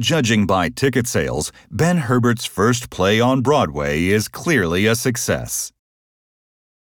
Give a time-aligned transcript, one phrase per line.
[0.00, 5.72] Judging by ticket sales, Ben Herbert's first play on Broadway is clearly a success.